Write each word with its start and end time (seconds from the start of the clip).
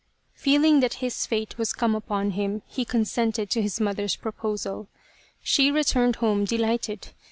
"Feeling 0.45 0.79
that 0.79 0.95
his 0.95 1.27
fate 1.27 1.59
was 1.59 1.73
come 1.73 1.93
upon 1.93 2.31
him 2.31 2.63
he 2.65 2.85
con 2.85 3.03
sented 3.03 3.49
to 3.49 3.61
his 3.61 3.79
mother's 3.79 4.15
proposal. 4.15 4.87
She 5.43 5.69
returned 5.69 6.15
home 6.15 6.43
delighted. 6.43 7.09